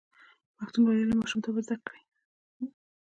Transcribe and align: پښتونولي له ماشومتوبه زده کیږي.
پښتونولي 0.57 1.03
له 1.07 1.15
ماشومتوبه 1.21 1.59
زده 1.65 1.75
کیږي. 1.85 2.01